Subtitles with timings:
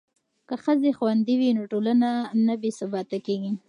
[0.47, 2.09] که ښځې خوندي وي نو ټولنه
[2.45, 3.51] نه بې ثباته کیږي.